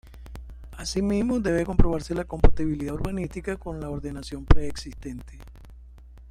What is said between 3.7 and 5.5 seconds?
la ordenación pre-existente.